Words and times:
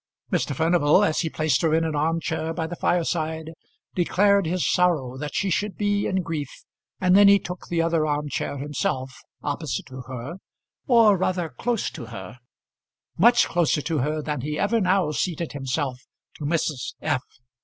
Mr. 0.31 0.55
Furnival, 0.55 1.03
as 1.05 1.19
he 1.19 1.29
placed 1.29 1.61
her 1.61 1.75
in 1.75 1.83
an 1.85 1.95
arm 1.95 2.19
chair 2.19 2.55
by 2.55 2.65
the 2.65 2.75
fireside, 2.75 3.51
declared 3.93 4.47
his 4.47 4.67
sorrow 4.67 5.15
that 5.15 5.35
she 5.35 5.51
should 5.51 5.77
be 5.77 6.07
in 6.07 6.23
grief, 6.23 6.49
and 6.99 7.15
then 7.15 7.27
he 7.27 7.37
took 7.37 7.67
the 7.67 7.83
other 7.83 8.03
arm 8.07 8.27
chair 8.27 8.57
himself, 8.57 9.13
opposite 9.43 9.85
to 9.85 10.01
her, 10.07 10.37
or 10.87 11.15
rather 11.15 11.49
close 11.49 11.91
to 11.91 12.07
her, 12.07 12.39
much 13.19 13.47
closer 13.47 13.83
to 13.83 13.99
her 13.99 14.23
than 14.23 14.41
he 14.41 14.57
ever 14.57 14.81
now 14.81 15.11
seated 15.11 15.51
himself 15.51 15.99
to 16.33 16.45
Mrs. 16.45 16.95
F. 16.99 17.21